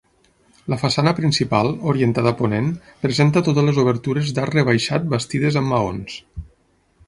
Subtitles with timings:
[0.73, 2.71] La façana principal, orientada a ponent,
[3.05, 6.21] presenta totes les obertures d'arc rebaixat bastides amb maons.